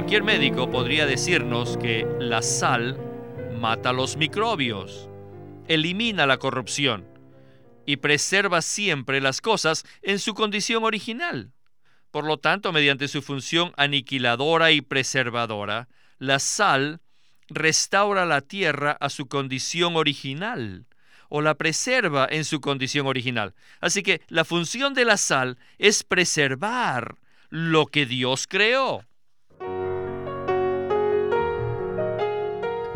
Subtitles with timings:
[0.00, 2.96] Cualquier médico podría decirnos que la sal
[3.60, 5.10] mata los microbios,
[5.68, 7.06] elimina la corrupción
[7.84, 11.52] y preserva siempre las cosas en su condición original.
[12.10, 15.86] Por lo tanto, mediante su función aniquiladora y preservadora,
[16.18, 17.02] la sal
[17.50, 20.86] restaura la tierra a su condición original
[21.28, 23.54] o la preserva en su condición original.
[23.82, 27.16] Así que la función de la sal es preservar
[27.50, 29.04] lo que Dios creó.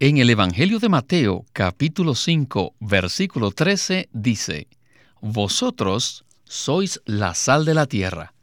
[0.00, 4.66] En el Evangelio de Mateo capítulo 5 versículo 13 dice,
[5.20, 8.34] Vosotros sois la sal de la tierra.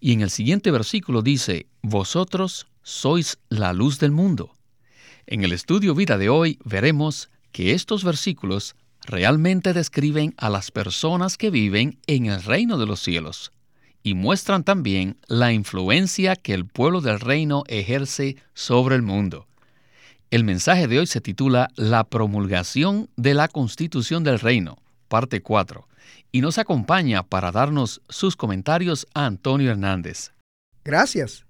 [0.00, 4.56] Y en el siguiente versículo dice, Vosotros sois la luz del mundo.
[5.26, 11.36] En el estudio vida de hoy veremos que estos versículos realmente describen a las personas
[11.36, 13.52] que viven en el reino de los cielos
[14.02, 19.46] y muestran también la influencia que el pueblo del reino ejerce sobre el mundo.
[20.30, 25.86] El mensaje de hoy se titula La promulgación de la Constitución del Reino, parte 4,
[26.32, 30.32] y nos acompaña para darnos sus comentarios a Antonio Hernández.
[30.84, 31.46] Gracias.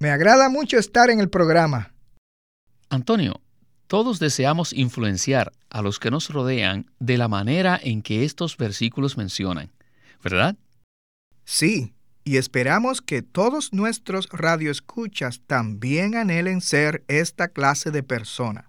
[0.00, 1.92] Me agrada mucho estar en el programa.
[2.90, 3.40] Antonio,
[3.86, 9.16] todos deseamos influenciar a los que nos rodean de la manera en que estos versículos
[9.16, 9.70] mencionan,
[10.24, 10.56] ¿verdad?
[11.44, 11.94] Sí,
[12.26, 18.68] y esperamos que todos nuestros radioescuchas también anhelen ser esta clase de persona.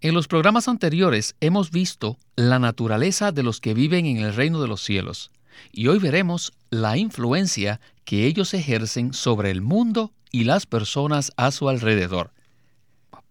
[0.00, 4.60] En los programas anteriores hemos visto la naturaleza de los que viven en el reino
[4.60, 5.30] de los cielos,
[5.70, 11.52] y hoy veremos la influencia que ellos ejercen sobre el mundo y las personas a
[11.52, 12.32] su alrededor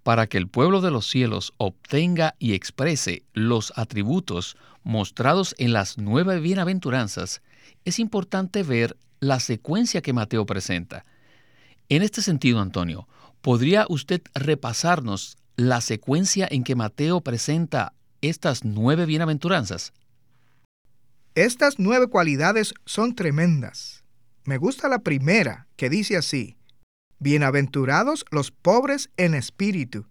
[0.06, 5.98] para que el pueblo de los cielos obtenga y exprese los atributos mostrados en las
[5.98, 7.42] nueve bienaventuranzas,
[7.86, 11.06] es importante ver la secuencia que Mateo presenta.
[11.90, 13.08] En este sentido, Antonio,
[13.42, 19.94] ¿podría usted repasarnos la secuencia en que Mateo presenta estas nueve bienaventuranzas?
[21.36, 24.04] Estas nueve cualidades son tremendas.
[24.46, 26.56] Me gusta la primera, que dice así,
[27.20, 30.06] Bienaventurados los pobres en espíritu,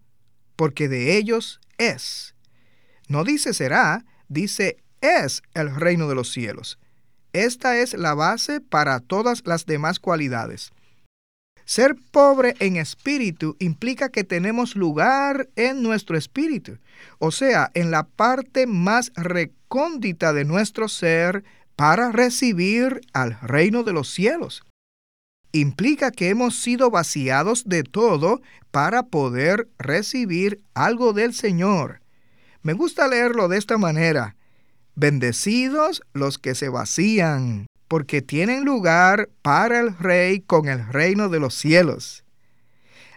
[0.55, 2.35] porque de ellos es.
[3.07, 6.79] No dice será, dice es el reino de los cielos.
[7.35, 10.71] Esta es la base para todas las demás cualidades.
[11.65, 16.77] Ser pobre en espíritu implica que tenemos lugar en nuestro espíritu,
[17.19, 21.43] o sea, en la parte más recóndita de nuestro ser
[21.75, 24.63] para recibir al reino de los cielos
[25.51, 28.41] implica que hemos sido vaciados de todo
[28.71, 32.01] para poder recibir algo del Señor.
[32.61, 34.35] Me gusta leerlo de esta manera.
[34.97, 41.41] Bendecidos los que se vacían, porque tienen lugar para el Rey con el reino de
[41.41, 42.23] los cielos.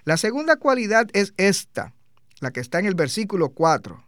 [0.03, 1.95] La segunda cualidad es esta,
[2.41, 4.03] la que está en el versículo 4.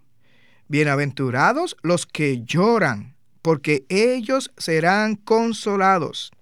[0.67, 6.33] Bienaventurados los que lloran, porque ellos serán consolados.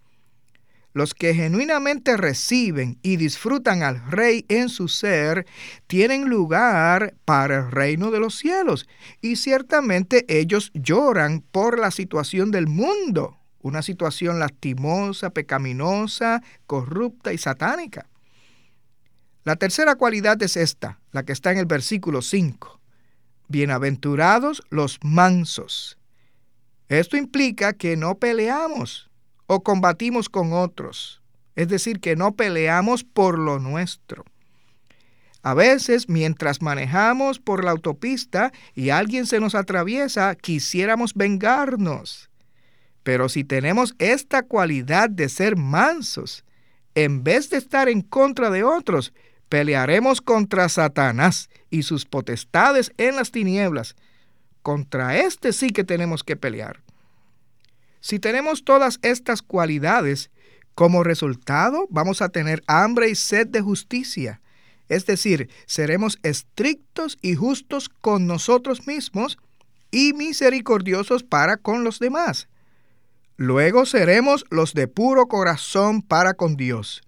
[0.98, 5.47] Los que genuinamente reciben y disfrutan al Rey en su ser
[5.86, 8.88] tienen lugar para el reino de los cielos
[9.20, 17.38] y ciertamente ellos lloran por la situación del mundo, una situación lastimosa, pecaminosa, corrupta y
[17.38, 18.09] satánica.
[19.44, 22.80] La tercera cualidad es esta, la que está en el versículo 5.
[23.47, 25.97] Bienaventurados los mansos.
[26.88, 29.07] Esto implica que no peleamos,
[29.48, 31.20] o combatimos con otros.
[31.56, 34.25] Es decir, que no peleamos por lo nuestro.
[35.42, 42.30] A veces, mientras manejamos por la autopista y alguien se nos atraviesa, quisiéramos vengarnos.
[43.03, 46.45] Pero si tenemos esta cualidad de ser mansos,
[46.95, 49.15] en vez de estar en contra de otros,
[49.48, 53.97] pelearemos contra Satanás y sus potestades en las tinieblas.
[54.62, 56.83] Contra este sí que tenemos que pelear.
[58.09, 60.31] Si tenemos todas estas cualidades,
[60.75, 64.41] como resultado vamos a tener hambre y sed de justicia.
[64.89, 69.37] Es decir, seremos estrictos y justos con nosotros mismos
[69.91, 72.49] y misericordiosos para con los demás.
[73.37, 77.03] Luego seremos los de puro corazón para con Dios.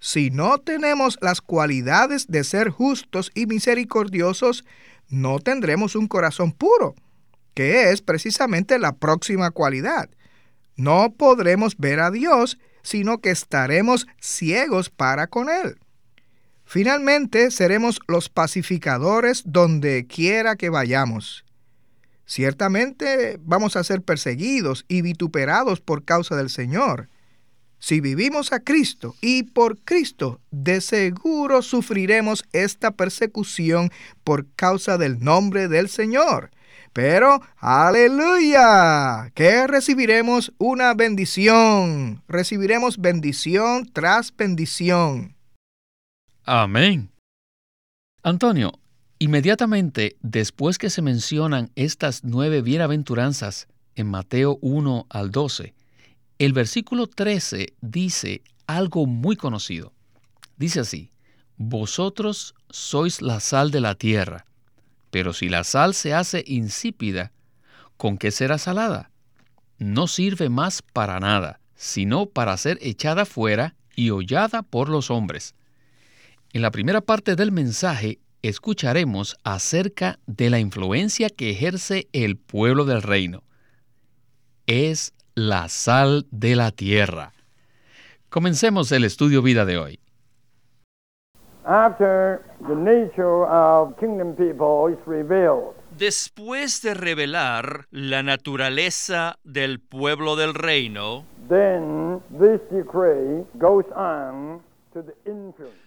[0.00, 4.64] Si no tenemos las cualidades de ser justos y misericordiosos,
[5.08, 6.96] no tendremos un corazón puro,
[7.54, 10.10] que es precisamente la próxima cualidad.
[10.82, 15.78] No podremos ver a Dios, sino que estaremos ciegos para con Él.
[16.64, 21.44] Finalmente seremos los pacificadores donde quiera que vayamos.
[22.26, 27.08] Ciertamente vamos a ser perseguidos y vituperados por causa del Señor.
[27.78, 33.92] Si vivimos a Cristo y por Cristo, de seguro sufriremos esta persecución
[34.24, 36.50] por causa del nombre del Señor.
[36.92, 42.22] Pero, aleluya, que recibiremos una bendición.
[42.28, 45.34] Recibiremos bendición tras bendición.
[46.44, 47.10] Amén.
[48.22, 48.72] Antonio,
[49.18, 55.74] inmediatamente después que se mencionan estas nueve bienaventuranzas en Mateo 1 al 12,
[56.38, 59.92] el versículo 13 dice algo muy conocido.
[60.56, 61.10] Dice así,
[61.56, 64.46] Vosotros sois la sal de la tierra,
[65.12, 67.32] pero si la sal se hace insípida,
[67.98, 69.10] ¿con qué será salada?
[69.76, 75.54] No sirve más para nada, sino para ser echada fuera y hollada por los hombres.
[76.54, 82.86] En la primera parte del mensaje escucharemos acerca de la influencia que ejerce el pueblo
[82.86, 83.44] del reino.
[84.66, 87.34] Es la sal de la tierra.
[88.30, 90.00] Comencemos el estudio vida de hoy.
[95.96, 101.24] Después de revelar la naturaleza del pueblo del reino,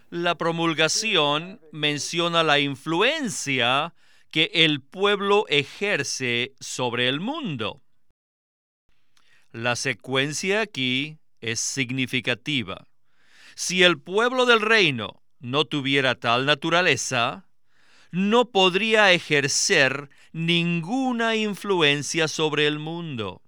[0.10, 3.94] la promulgación menciona la influencia
[4.32, 7.82] que el pueblo ejerce sobre el mundo.
[9.52, 12.88] La secuencia aquí es significativa.
[13.56, 17.48] Si el pueblo del reino no tuviera tal naturaleza,
[18.12, 23.42] no podría ejercer ninguna influencia sobre el mundo.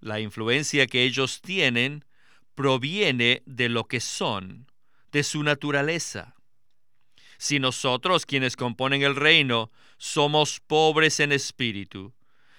[0.00, 2.04] La influencia que ellos tienen
[2.54, 4.70] proviene de lo que son,
[5.10, 6.36] de su naturaleza.
[7.38, 12.14] Si nosotros, quienes componen el reino, somos pobres en espíritu,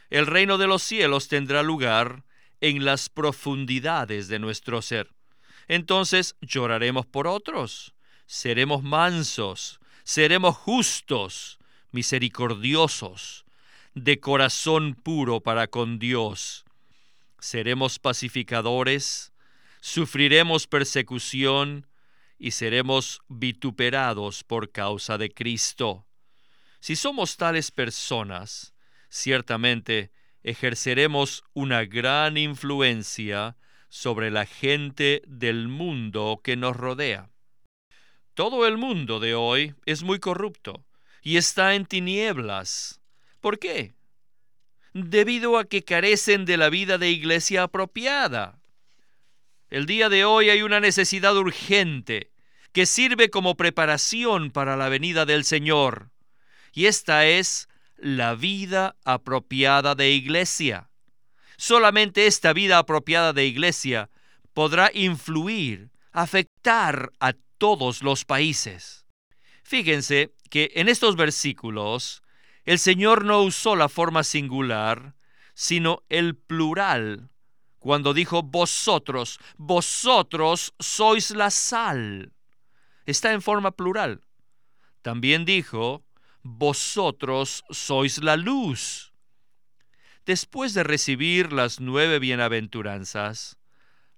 [0.09, 2.23] el reino de los cielos tendrá lugar
[2.61, 5.09] en las profundidades de nuestro ser.
[5.67, 7.93] Entonces lloraremos por otros,
[8.27, 11.57] seremos mansos, seremos justos,
[11.91, 13.45] misericordiosos,
[13.95, 16.65] de corazón puro para con Dios.
[17.39, 19.33] Seremos pacificadores,
[19.79, 21.87] sufriremos persecución
[22.37, 26.05] y seremos vituperados por causa de Cristo.
[26.79, 28.75] Si somos tales personas,
[29.09, 30.11] ciertamente
[30.43, 33.57] ejerceremos una gran influencia
[33.89, 37.31] sobre la gente del mundo que nos rodea.
[38.37, 40.85] Todo el mundo de hoy es muy corrupto
[41.23, 43.01] y está en tinieblas.
[43.41, 43.95] ¿Por qué?
[44.93, 48.59] Debido a que carecen de la vida de iglesia apropiada.
[49.71, 52.31] El día de hoy hay una necesidad urgente
[52.73, 56.11] que sirve como preparación para la venida del Señor.
[56.73, 60.91] Y esta es la vida apropiada de iglesia.
[61.57, 64.11] Solamente esta vida apropiada de iglesia
[64.53, 69.05] podrá influir, afectar a todos los países.
[69.63, 72.21] Fíjense que en estos versículos
[72.63, 75.15] el Señor no usó la forma singular,
[75.53, 77.29] sino el plural
[77.87, 82.33] cuando dijo vosotros, vosotros sois la sal.
[83.05, 84.21] Está en forma plural.
[85.01, 86.03] También dijo,
[86.43, 89.13] vosotros sois la luz.
[90.25, 93.57] Después de recibir las nueve bienaventuranzas,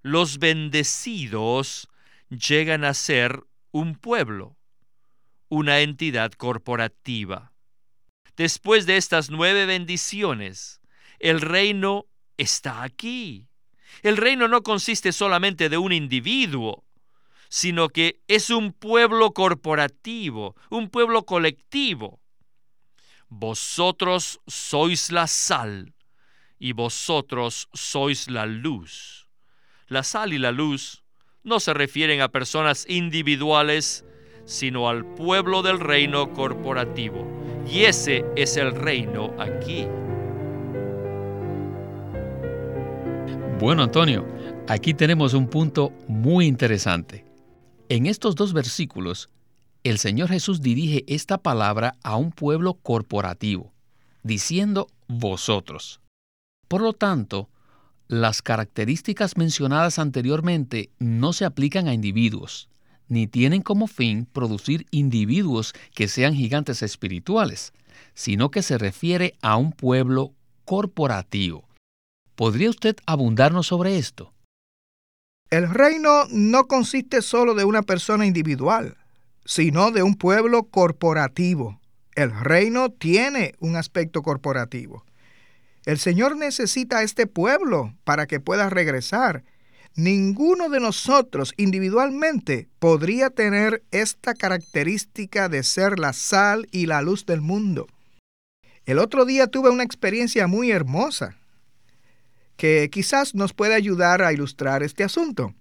[0.01, 1.88] los bendecidos
[2.29, 4.57] llegan a ser un pueblo,
[5.50, 7.53] una entidad corporativa.
[8.38, 10.81] Después de estas nueve bendiciones,
[11.19, 12.05] el reino
[12.38, 13.48] está aquí.
[14.01, 16.86] El reino no consiste solamente de un individuo,
[17.50, 22.21] sino que es un pueblo corporativo, un pueblo colectivo.
[23.27, 25.93] Vosotros sois la sal
[26.59, 29.27] y vosotros sois la luz.
[29.88, 31.03] La sal y la luz
[31.43, 34.05] no se refieren a personas individuales,
[34.46, 37.27] sino al pueblo del reino corporativo.
[37.69, 39.86] Y ese es el reino aquí.
[43.60, 44.25] Bueno, Antonio,
[44.67, 47.25] aquí tenemos un punto muy interesante.
[47.89, 49.29] En estos dos versículos,
[49.84, 53.74] el Señor Jesús dirige esta palabra a un pueblo corporativo,
[54.24, 56.01] diciendo vosotros.
[56.67, 57.50] Por lo tanto,
[58.09, 62.67] las características mencionadas anteriormente no se aplican a individuos,
[63.07, 67.71] ni tienen como fin producir individuos que sean gigantes espirituales,
[68.15, 70.33] sino que se refiere a un pueblo
[70.65, 71.69] corporativo.
[72.35, 74.33] ¿Podría usted abundarnos sobre esto?
[75.51, 78.97] El reino no consiste solo de una persona individual,
[79.45, 81.79] sino de un pueblo corporativo.
[82.15, 85.05] El reino tiene un aspecto corporativo.
[85.86, 89.43] El Señor necesita a este pueblo para que pueda regresar.
[89.95, 97.25] Ninguno de nosotros individualmente podría tener esta característica de ser la sal y la luz
[97.25, 97.88] del mundo.
[98.86, 101.38] El otro día tuve una experiencia muy hermosa
[102.59, 105.55] que quizás nos puede ayudar a ilustrar este asunto.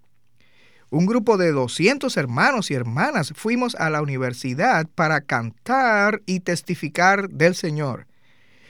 [0.91, 7.29] Un grupo de 200 hermanos y hermanas fuimos a la universidad para cantar y testificar
[7.29, 8.08] del Señor.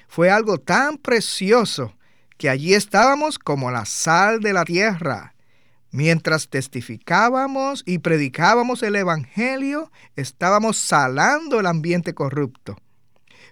[0.08, 1.94] Fue algo tan precioso
[2.38, 5.34] que allí estábamos como la sal de la tierra.
[5.90, 12.76] Mientras testificábamos y predicábamos el Evangelio, estábamos salando el ambiente corrupto.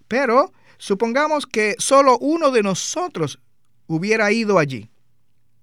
[0.09, 3.39] Pero supongamos que solo uno de nosotros
[3.87, 4.91] hubiera ido allí,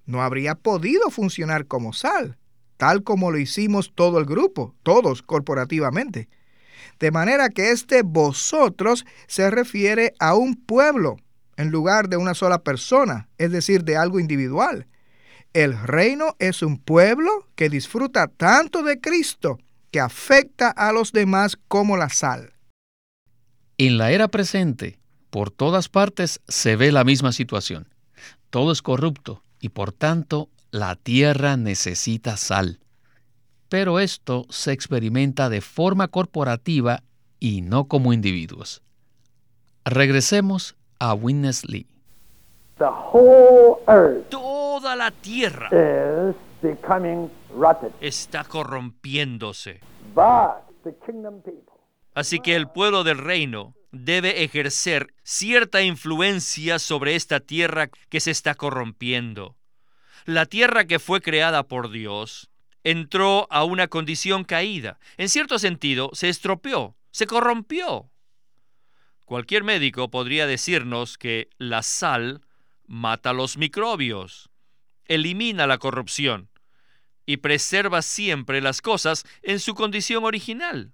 [0.06, 2.38] no habría podido funcionar como sal,
[2.78, 6.28] tal como lo hicimos todo el grupo, todos corporativamente.
[7.00, 11.18] De manera que este vosotros se refiere a un pueblo
[11.58, 14.88] en lugar de una sola persona, es decir, de algo individual.
[15.54, 19.60] El reino es un pueblo que disfruta tanto de Cristo
[19.92, 22.54] que afecta a los demás como la sal.
[23.78, 24.98] En la era presente,
[25.30, 27.88] por todas partes se ve la misma situación.
[28.50, 32.80] Todo es corrupto y por tanto la tierra necesita sal.
[33.74, 37.02] Pero esto se experimenta de forma corporativa
[37.40, 38.84] y no como individuos.
[39.84, 41.88] Regresemos a Witness Lee.
[44.30, 45.72] Toda la tierra
[48.00, 49.80] está corrompiéndose.
[52.14, 58.30] Así que el pueblo del reino debe ejercer cierta influencia sobre esta tierra que se
[58.30, 59.56] está corrompiendo.
[60.26, 62.52] La tierra que fue creada por Dios
[62.84, 65.00] entró a una condición caída.
[65.18, 68.10] En cierto sentido, se estropeó, se corrompió.
[69.26, 72.42] Cualquier médico podría decirnos que la sal
[72.86, 74.50] mata los microbios,
[75.06, 76.50] elimina la corrupción
[77.26, 80.94] y preserva siempre las cosas en su condición original.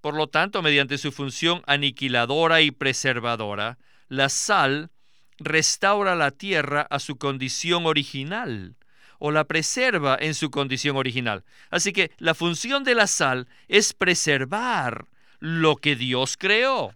[0.00, 3.78] Por lo tanto, mediante su función aniquiladora y preservadora,
[4.08, 4.90] la sal
[5.38, 8.76] restaura la tierra a su condición original
[9.18, 11.44] o la preserva en su condición original.
[11.70, 15.06] Así que la función de la sal es preservar
[15.38, 16.94] lo que Dios creó.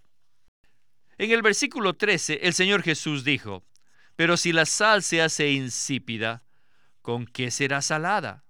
[1.19, 3.63] En el versículo 13, el Señor Jesús dijo,
[4.17, 6.43] pero si la sal se hace insípida,
[7.03, 8.45] ¿con qué será salada?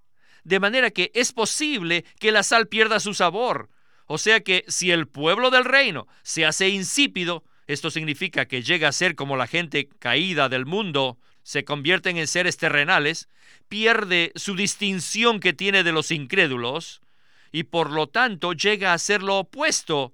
[0.44, 3.70] De manera que es posible que la sal pierda su sabor,
[4.06, 8.88] o sea que si el pueblo del reino se hace insípido, esto significa que llega
[8.88, 13.28] a ser como la gente caída del mundo, se convierten en seres terrenales,
[13.68, 17.00] pierde su distinción que tiene de los incrédulos
[17.52, 20.12] y por lo tanto llega a ser lo opuesto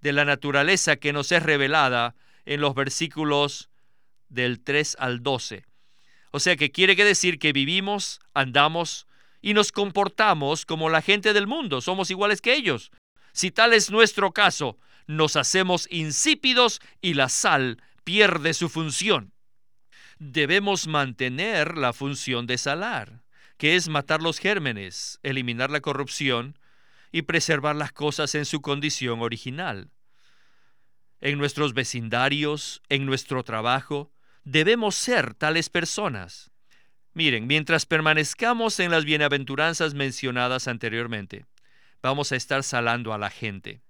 [0.00, 3.70] de la naturaleza que nos es revelada en los versículos
[4.28, 5.64] del 3 al 12.
[6.32, 9.06] O sea que quiere decir que vivimos, andamos
[9.40, 12.90] y nos comportamos como la gente del mundo, somos iguales que ellos,
[13.32, 19.32] si tal es nuestro caso, nos hacemos insípidos y la sal pierde su función.
[20.18, 23.24] Debemos mantener la función de salar,
[23.58, 26.58] que es matar los gérmenes, eliminar la corrupción
[27.12, 29.90] y preservar las cosas en su condición original.
[31.20, 34.12] En nuestros vecindarios, en nuestro trabajo,
[34.44, 36.50] debemos ser tales personas.
[37.14, 41.46] Miren, mientras permanezcamos en las bienaventuranzas mencionadas anteriormente,
[42.02, 43.80] vamos a estar salando a la gente.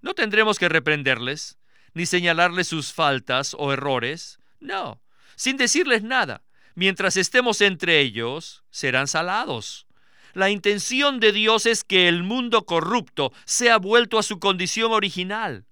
[0.00, 1.58] No tendremos que reprenderles,
[1.94, 5.00] ni señalarles sus faltas o errores, no,
[5.36, 6.42] sin decirles nada.
[6.74, 9.86] Mientras estemos entre ellos, serán salados.
[10.34, 15.66] La intención de Dios es que el mundo corrupto sea vuelto a su condición original.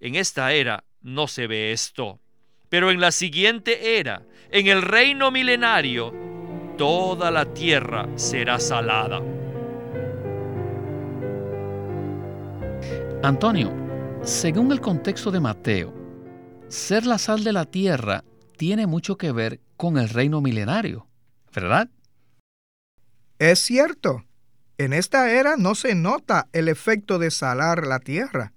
[0.00, 2.20] En esta era no se ve esto,
[2.68, 6.12] pero en la siguiente era, en el reino milenario,
[6.76, 9.20] toda la tierra será salada.
[13.24, 13.72] Antonio,
[14.24, 15.94] según el contexto de Mateo,
[16.66, 18.24] ser la sal de la tierra
[18.56, 21.06] tiene mucho que ver con el reino milenario,
[21.54, 21.88] ¿verdad?
[23.38, 24.24] Es cierto.
[24.76, 28.54] En esta era no se nota el efecto de salar la tierra,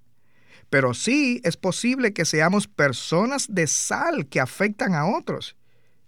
[0.71, 5.55] pero sí es posible que seamos personas de sal que afectan a otros.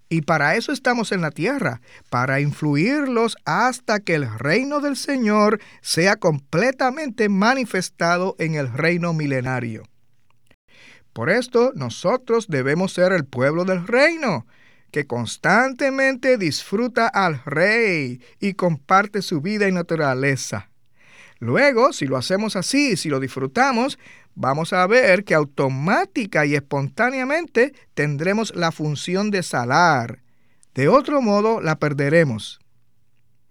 [0.10, 5.60] Y para eso estamos en la tierra, para influirlos hasta que el reino del Señor
[5.82, 9.84] sea completamente manifestado en el reino milenario.
[11.12, 14.46] Por esto nosotros debemos ser el pueblo del reino,
[14.92, 20.70] que constantemente disfruta al rey y comparte su vida y naturaleza.
[21.40, 24.00] Luego, si lo hacemos así, si lo disfrutamos,
[24.36, 30.24] vamos a ver que automática y espontáneamente tendremos la función de salar.
[30.74, 32.60] De otro modo, la perderemos.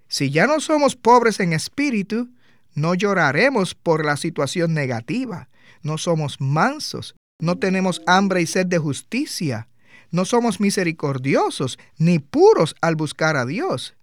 [0.09, 2.29] Si ya no somos pobres en espíritu,
[2.75, 5.49] no lloraremos por la situación negativa.
[5.83, 9.69] No somos mansos, no tenemos hambre y sed de justicia.
[10.11, 13.96] No somos misericordiosos ni puros al buscar a Dios.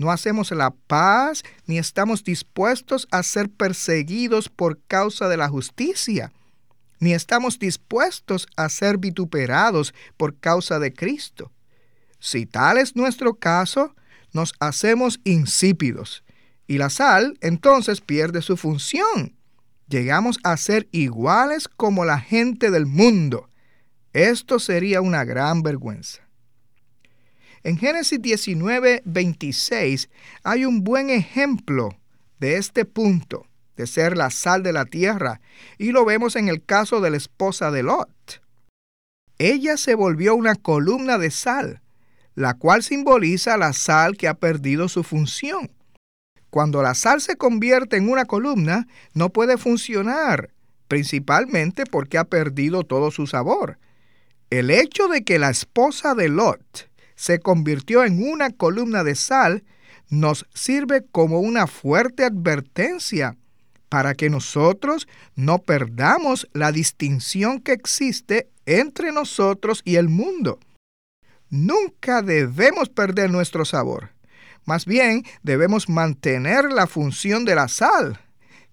[0.00, 6.32] No hacemos la paz ni estamos dispuestos a ser perseguidos por causa de la justicia,
[7.00, 11.52] ni estamos dispuestos a ser vituperados por causa de Cristo.
[12.18, 13.94] Si tal es nuestro caso,
[14.32, 16.24] nos hacemos insípidos
[16.66, 19.36] y la sal entonces pierde su función.
[19.86, 23.50] Llegamos a ser iguales como la gente del mundo.
[24.14, 26.29] Esto sería una gran vergüenza.
[27.62, 30.08] En Génesis 19, 26
[30.44, 31.90] hay un buen ejemplo
[32.38, 33.44] de este punto,
[33.76, 35.42] de ser la sal de la tierra,
[35.76, 38.42] y lo vemos en el caso de la esposa de Lot.
[39.38, 41.82] Ella se volvió una columna de sal,
[42.34, 45.70] la cual simboliza la sal que ha perdido su función.
[46.48, 50.50] Cuando la sal se convierte en una columna, no puede funcionar,
[50.88, 53.78] principalmente porque ha perdido todo su sabor.
[54.48, 56.89] El hecho de que la esposa de Lot
[57.20, 59.62] se convirtió en una columna de sal,
[60.08, 63.36] nos sirve como una fuerte advertencia
[63.90, 70.60] para que nosotros no perdamos la distinción que existe entre nosotros y el mundo.
[71.50, 74.12] Nunca debemos perder nuestro sabor.
[74.64, 78.18] Más bien, debemos mantener la función de la sal,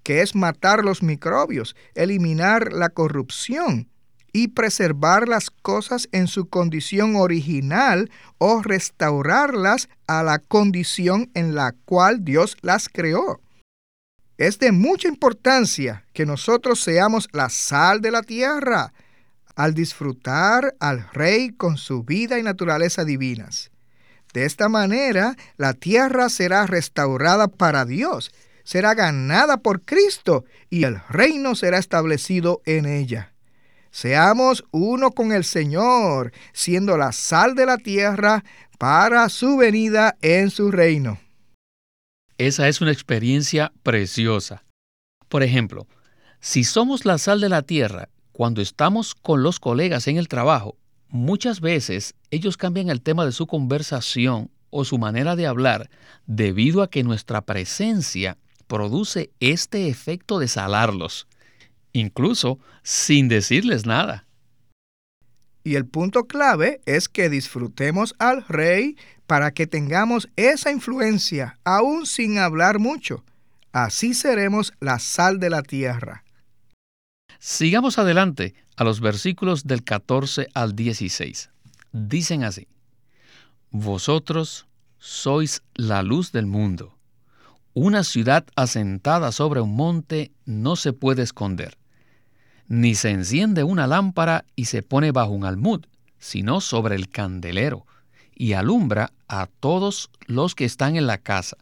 [0.03, 3.89] que es matar los microbios, eliminar la corrupción,
[4.37, 11.73] y preservar las cosas en su condición original o restaurarlas a la condición en la
[11.85, 13.41] cual Dios las creó.
[14.37, 18.93] Es de mucha importancia que nosotros seamos la sal de la tierra
[19.55, 23.71] al disfrutar al Rey con su vida y naturaleza divinas.
[24.35, 28.29] De esta manera, la tierra será restaurada para Dios,
[28.63, 33.33] será ganada por Cristo y el reino será establecido en ella.
[33.91, 38.43] Seamos uno con el Señor, siendo la sal de la tierra
[38.77, 41.19] para su venida en su reino.
[42.37, 44.63] Esa es una experiencia preciosa.
[45.27, 45.87] Por ejemplo,
[46.39, 50.77] si somos la sal de la tierra, cuando estamos con los colegas en el trabajo,
[51.09, 55.89] muchas veces ellos cambian el tema de su conversación o su manera de hablar
[56.27, 61.27] debido a que nuestra presencia produce este efecto de salarlos
[61.99, 64.25] incluso sin decirles nada.
[65.63, 72.05] Y el punto clave es que disfrutemos al rey para que tengamos esa influencia, aún
[72.05, 73.25] sin hablar mucho.
[73.73, 76.23] Así seremos la sal de la tierra.
[77.39, 81.49] Sigamos adelante a los versículos del 14 al 16.
[81.91, 82.67] Dicen así,
[83.69, 84.67] Vosotros
[84.99, 86.97] sois la luz del mundo.
[87.73, 91.77] Una ciudad asentada sobre un monte no se puede esconder
[92.67, 95.85] ni se enciende una lámpara y se pone bajo un almud,
[96.19, 97.85] sino sobre el candelero,
[98.35, 101.57] y alumbra a todos los que están en la casa.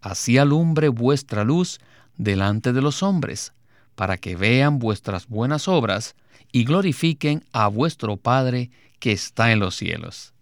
[0.00, 1.80] Así alumbre vuestra luz
[2.16, 3.52] delante de los hombres,
[3.94, 6.14] para que vean vuestras buenas obras
[6.52, 10.32] y glorifiquen a vuestro Padre que está en los cielos.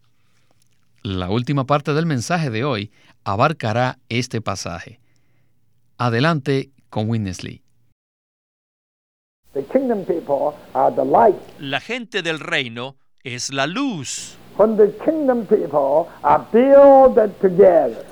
[1.03, 2.91] La última parte del mensaje de hoy
[3.25, 5.01] abarcará este pasaje.
[5.99, 7.64] Adelante con Winnesley.
[11.59, 14.37] La gente del reino es la luz.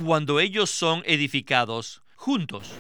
[0.05, 2.75] Cuando ellos son edificados juntos,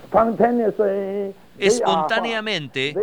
[1.58, 2.94] espontáneamente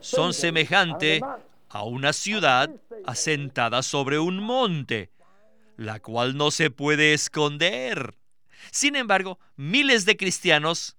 [0.00, 1.22] son semejantes
[1.68, 2.70] a una ciudad
[3.06, 5.10] asentada sobre un monte,
[5.76, 8.14] la cual no se puede esconder.
[8.72, 10.96] Sin embargo, miles de cristianos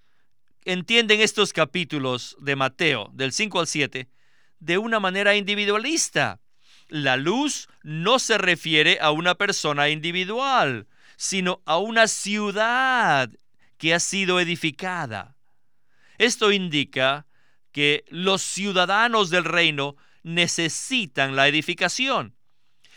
[0.65, 4.09] entienden estos capítulos de Mateo, del 5 al 7,
[4.59, 6.39] de una manera individualista.
[6.87, 13.29] La luz no se refiere a una persona individual, sino a una ciudad
[13.77, 15.35] que ha sido edificada.
[16.17, 17.25] Esto indica
[17.71, 22.35] que los ciudadanos del reino necesitan la edificación.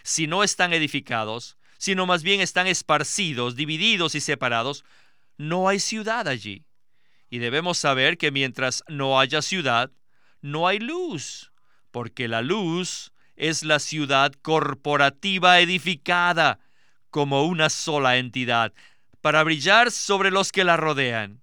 [0.03, 4.85] Si no están edificados, sino más bien están esparcidos, divididos y separados,
[5.39, 6.65] no hay ciudad allí.
[7.35, 9.91] Y debemos saber que mientras no haya ciudad,
[10.41, 11.51] no hay luz,
[11.91, 16.61] porque la luz es la ciudad corporativa edificada
[17.11, 18.73] como una sola entidad,
[19.21, 21.43] para brillar sobre los que la rodean.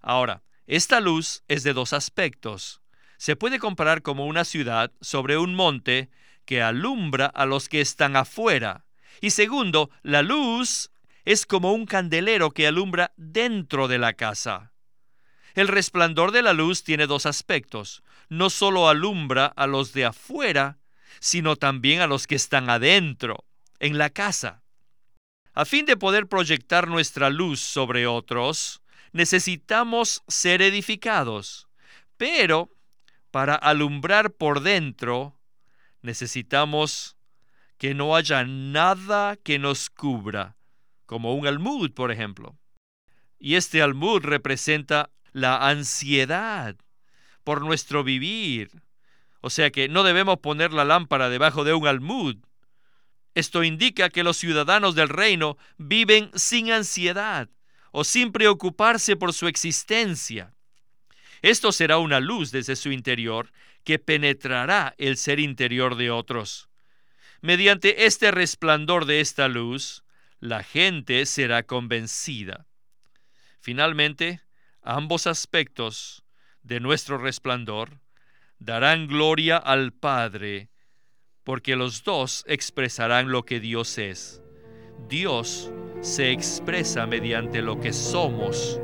[0.00, 2.82] Ahora, esta luz es de dos aspectos.
[3.16, 6.08] Se puede comparar como una ciudad sobre un monte
[6.44, 8.84] que alumbra a los que están afuera.
[9.20, 10.91] Y segundo, la luz
[11.24, 14.72] es como un candelero que alumbra dentro de la casa.
[15.54, 18.02] El resplandor de la luz tiene dos aspectos.
[18.28, 20.78] No solo alumbra a los de afuera,
[21.20, 23.44] sino también a los que están adentro,
[23.78, 24.62] en la casa.
[25.54, 28.80] A fin de poder proyectar nuestra luz sobre otros,
[29.12, 31.68] necesitamos ser edificados.
[32.16, 32.70] Pero,
[33.30, 35.38] para alumbrar por dentro,
[36.00, 37.16] necesitamos
[37.76, 40.56] que no haya nada que nos cubra,
[41.12, 42.56] como un almud, por ejemplo.
[43.38, 46.74] Y este almud representa la ansiedad
[47.44, 48.70] por nuestro vivir.
[49.42, 52.36] O sea que no debemos poner la lámpara debajo de un almud.
[53.34, 57.50] Esto indica que los ciudadanos del reino viven sin ansiedad
[57.90, 60.54] o sin preocuparse por su existencia.
[61.42, 63.52] Esto será una luz desde su interior
[63.84, 66.70] que penetrará el ser interior de otros.
[67.42, 70.01] Mediante este resplandor de esta luz,
[70.42, 72.66] la gente será convencida.
[73.60, 74.40] Finalmente,
[74.82, 76.24] ambos aspectos
[76.64, 78.00] de nuestro resplandor
[78.58, 80.68] darán gloria al Padre,
[81.44, 84.42] porque los dos expresarán lo que Dios es.
[85.08, 88.80] Dios se expresa mediante lo que somos.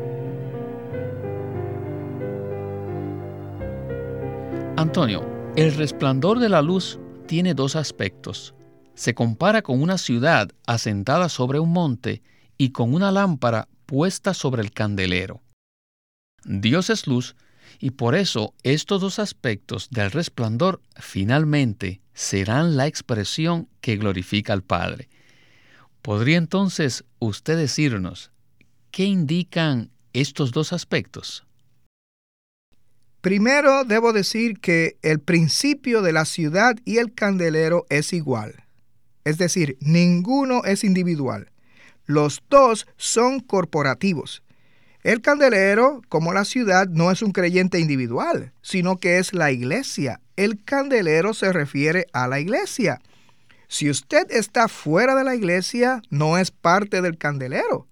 [4.77, 8.55] Antonio, el resplandor de la luz tiene dos aspectos
[8.99, 12.21] se compara con una ciudad asentada sobre un monte
[12.57, 15.41] y con una lámpara puesta sobre el candelero.
[16.45, 17.37] Dios es luz
[17.79, 24.65] y por eso estos dos aspectos del resplandor finalmente serán la expresión que glorifica al
[24.65, 25.09] Padre.
[26.03, 28.33] ¿Podría entonces usted decirnos
[28.91, 31.47] qué indican estos dos aspectos?
[33.21, 38.65] Primero debo decir que el principio de la ciudad y el candelero es igual.
[39.29, 41.51] Es decir, ninguno es individual.
[42.07, 44.43] Los dos son corporativos.
[45.03, 50.23] El candelero, como la ciudad, no es un creyente individual, sino que es la iglesia.
[50.37, 53.03] El candelero se refiere a la iglesia.
[53.69, 57.87] Si usted está fuera de la iglesia, no es parte del candelero.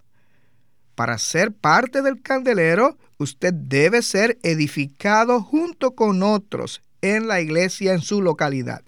[0.94, 7.92] Para ser parte del candelero, usted debe ser edificado junto con otros en la iglesia
[7.92, 8.85] en su localidad.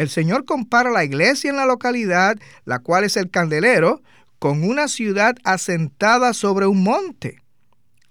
[0.00, 4.00] El Señor compara la iglesia en la localidad, la cual es el candelero,
[4.38, 7.42] con una ciudad asentada sobre un monte.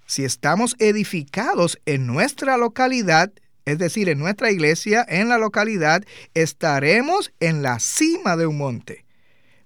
[0.05, 3.31] Si estamos edificados en nuestra localidad,
[3.65, 6.03] es decir, en nuestra iglesia, en la localidad,
[6.35, 9.03] estaremos en la cima de un monte.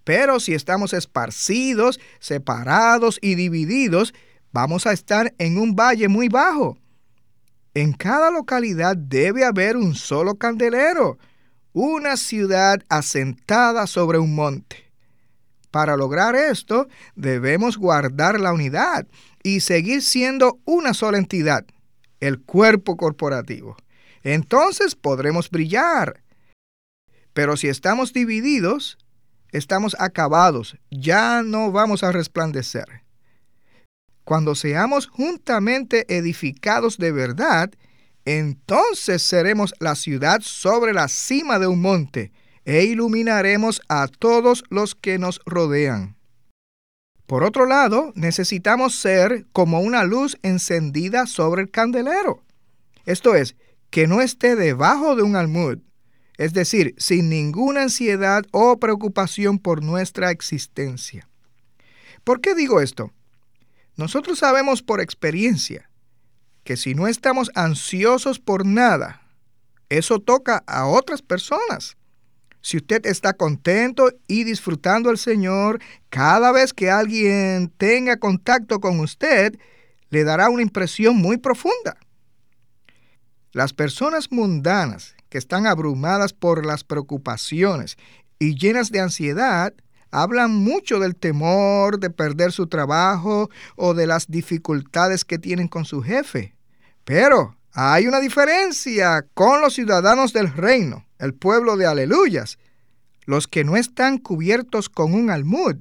[0.06, 4.14] Pero si estamos esparcidos, separados y divididos,
[4.54, 6.78] vamos a estar en un valle muy bajo.
[7.74, 11.18] En cada localidad debe haber un solo candelero,
[11.74, 14.92] una ciudad asentada sobre un monte.
[15.72, 19.08] Para lograr esto, debemos guardar la unidad
[19.42, 21.66] y seguir siendo una sola entidad,
[22.20, 23.76] el cuerpo corporativo.
[24.22, 26.24] Entonces podremos brillar.
[27.34, 29.00] Pero si estamos divididos,
[29.52, 33.04] estamos acabados, ya no vamos a resplandecer.
[34.24, 37.72] Cuando seamos juntamente edificados de verdad,
[38.26, 42.32] entonces seremos la ciudad sobre la cima de un monte
[42.66, 46.16] e iluminaremos a todos los que nos rodean.
[47.26, 52.44] Por otro lado, necesitamos ser como una luz encendida sobre el candelero.
[53.06, 53.56] Esto es,
[53.90, 55.80] que no esté debajo de un almud,
[56.38, 61.30] es decir, sin ninguna ansiedad o preocupación por nuestra existencia.
[62.24, 63.12] ¿Por qué digo esto?
[63.96, 65.90] Nosotros sabemos por experiencia
[66.64, 69.22] que si no estamos ansiosos por nada,
[69.90, 71.98] eso toca a otras personas.
[72.62, 79.02] Si usted está contento y disfrutando al Señor, cada vez que alguien tenga contacto con
[79.02, 79.60] usted,
[80.10, 81.98] le dará una impresión muy profunda.
[83.52, 87.98] Las personas mundanas que están abrumadas por las preocupaciones
[88.40, 89.74] y llenas de ansiedad,
[90.14, 95.86] hablan mucho del temor de perder su trabajo o de las dificultades que tienen con
[95.86, 96.56] su jefe.
[97.04, 102.58] Pero hay una diferencia con los ciudadanos del reino, el pueblo de aleluyas.
[103.26, 105.78] los que no están cubiertos con un almud,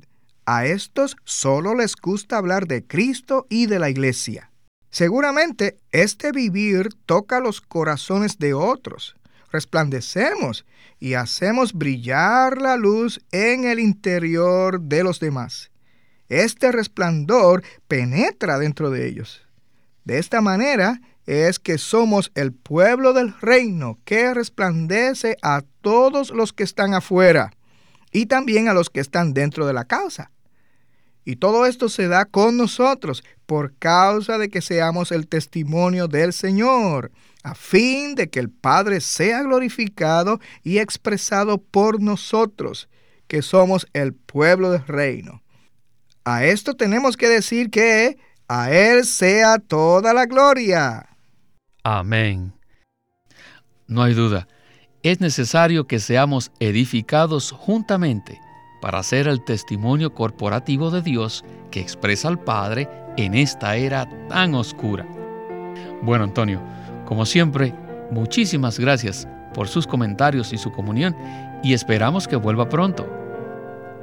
[0.47, 4.53] a estos solo les gusta hablar de Cristo y de la iglesia.
[4.90, 9.16] Seguramente este vivir toca los corazones de otros.
[9.53, 10.65] Resplandecemos
[10.99, 15.71] y hacemos brillar la luz en el interior de los demás.
[16.29, 19.47] Este resplandor penetra dentro de ellos.
[20.05, 26.53] De esta manera es que somos el pueblo del reino que resplandece a todos los
[26.53, 27.53] que están afuera
[28.11, 30.31] y también a los que están dentro de la casa.
[31.25, 36.33] Y todo esto se da con nosotros por causa de que seamos el testimonio del
[36.33, 37.13] Señor,
[37.45, 42.89] a fin de que el Padre sea glorificado y expresado por nosotros,
[43.29, 45.43] que somos el pueblo del reino.
[46.25, 51.09] A esto tenemos que decir que a Él sea toda la gloria.
[51.85, 52.53] Amén.
[53.87, 54.49] No hay duda,
[55.03, 58.41] es necesario que seamos edificados juntamente
[58.83, 64.55] para ser el testimonio corporativo de Dios que expresa al Padre en esta era tan
[64.57, 65.07] oscura.
[66.03, 66.61] Bueno, Antonio,
[67.07, 67.73] como siempre,
[68.11, 71.16] muchísimas gracias por sus comentarios y su comunión
[71.62, 73.09] y esperamos que vuelva pronto.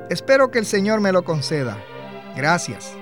[0.09, 1.77] Espero que el Señor me lo conceda.
[2.37, 2.98] Gracias.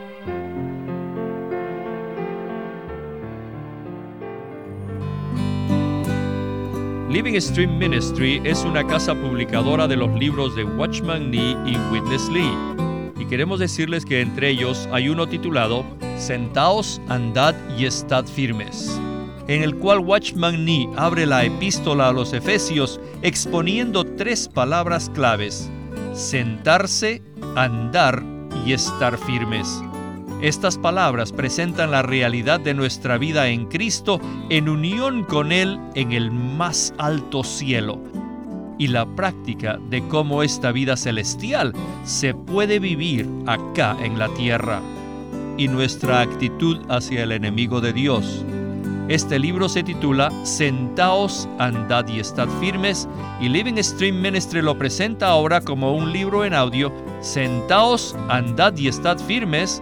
[7.09, 12.27] Living Stream Ministry es una casa publicadora de los libros de Watchman Nee y Witness
[12.27, 12.51] Lee.
[13.17, 15.85] Y queremos decirles que entre ellos hay uno titulado
[16.17, 18.99] Sentaos, andad y estad firmes,
[19.47, 25.71] en el cual Watchman Nee abre la epístola a los Efesios exponiendo tres palabras claves,
[26.13, 27.21] sentarse,
[27.55, 28.21] andar
[28.65, 29.81] y estar firmes.
[30.41, 36.11] Estas palabras presentan la realidad de nuestra vida en Cristo en unión con Él en
[36.11, 37.99] el más alto cielo.
[38.77, 41.73] Y la práctica de cómo esta vida celestial
[42.03, 44.79] se puede vivir acá en la tierra.
[45.57, 48.45] Y nuestra actitud hacia el enemigo de Dios.
[49.09, 53.07] Este libro se titula Sentaos, andad y estad firmes
[53.41, 56.91] y Living Stream Ministry lo presenta ahora como un libro en audio.
[57.21, 59.81] Sentaos, andad y estad firmes